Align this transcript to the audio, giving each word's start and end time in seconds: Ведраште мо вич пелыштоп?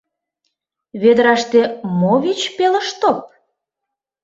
Ведраште 1.01 1.61
мо 1.99 2.13
вич 2.23 2.41
пелыштоп? 2.57 3.19